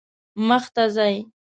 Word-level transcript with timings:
مخ 0.47 0.63
ته 0.75 0.83
ځئ 0.95 1.15